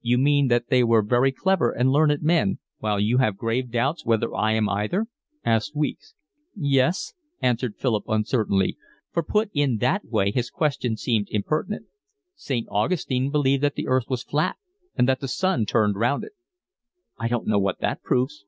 "You 0.00 0.18
mean 0.18 0.48
that 0.48 0.70
they 0.70 0.82
were 0.82 1.02
very 1.02 1.30
clever 1.30 1.70
and 1.70 1.92
learned 1.92 2.20
men, 2.20 2.58
while 2.78 2.98
you 2.98 3.18
have 3.18 3.36
grave 3.36 3.70
doubts 3.70 4.04
whether 4.04 4.34
I 4.34 4.50
am 4.54 4.68
either?" 4.68 5.06
asked 5.44 5.76
Weeks. 5.76 6.14
"Yes," 6.56 7.14
answered 7.40 7.76
Philip 7.76 8.02
uncertainly, 8.08 8.76
for 9.12 9.22
put 9.22 9.50
in 9.54 9.76
that 9.76 10.04
way 10.04 10.32
his 10.32 10.50
question 10.50 10.96
seemed 10.96 11.28
impertinent. 11.30 11.86
"St. 12.34 12.66
Augustine 12.72 13.30
believed 13.30 13.62
that 13.62 13.76
the 13.76 13.86
earth 13.86 14.06
was 14.08 14.24
flat 14.24 14.56
and 14.96 15.08
that 15.08 15.20
the 15.20 15.28
sun 15.28 15.64
turned 15.64 15.94
round 15.94 16.24
it." 16.24 16.32
"I 17.16 17.28
don't 17.28 17.46
know 17.46 17.60
what 17.60 17.78
that 17.78 18.02
proves." 18.02 18.46